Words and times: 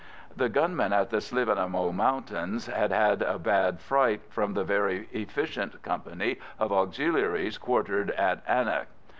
The 0.35 0.49
gunmen 0.49 0.93
on 0.93 1.05
the 1.11 1.17
Slievenamoe 1.17 1.93
Mountains 1.93 2.65
had 2.65 2.91
had 2.91 3.21
a 3.21 3.37
bad 3.37 3.79
fright 3.79 4.21
from 4.31 4.55
the 4.55 4.63
very 4.63 5.07
efficient 5.11 5.79
company 5.83 6.39
of 6.57 6.71
Auxiliaries 6.71 7.59
quartered 7.59 8.09
at 8.09 8.43
Annagh. 8.47 8.87